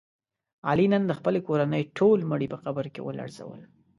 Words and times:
علي 0.69 0.85
نن 0.93 1.03
د 1.07 1.11
خپلې 1.19 1.39
کورنۍ 1.47 1.83
ټول 1.97 2.19
مړي 2.31 2.47
په 2.53 2.57
قبر 2.65 2.85
کې 2.93 3.03
ولړزول. 3.07 3.61